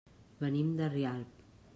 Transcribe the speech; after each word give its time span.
Venim 0.43 0.71
de 0.79 0.87
Rialp. 0.95 1.39